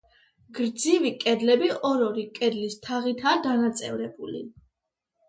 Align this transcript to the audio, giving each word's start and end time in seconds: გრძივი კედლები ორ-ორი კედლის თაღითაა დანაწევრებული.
გრძივი 0.59 1.11
კედლები 1.23 1.69
ორ-ორი 1.89 2.23
კედლის 2.39 2.79
თაღითაა 2.87 3.43
დანაწევრებული. 3.45 4.43